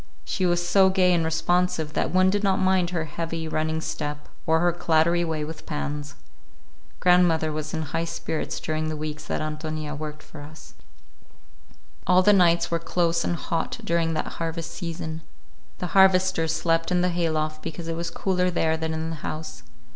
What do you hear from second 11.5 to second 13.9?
in the garden] All the nights were close and hot